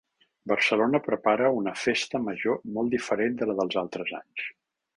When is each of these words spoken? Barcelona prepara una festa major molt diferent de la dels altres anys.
Barcelona 0.51 0.99
prepara 1.07 1.51
una 1.57 1.75
festa 1.83 2.21
major 2.25 2.59
molt 2.79 2.97
diferent 2.97 3.39
de 3.43 3.49
la 3.51 3.57
dels 3.61 3.81
altres 3.83 4.13
anys. 4.23 4.49